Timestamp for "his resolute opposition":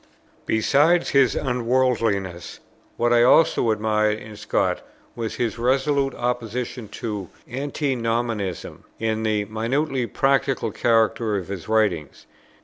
5.35-6.87